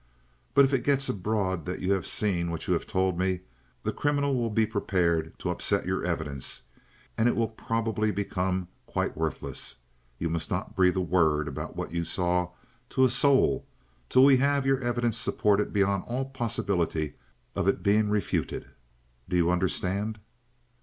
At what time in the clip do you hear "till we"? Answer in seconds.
14.09-14.37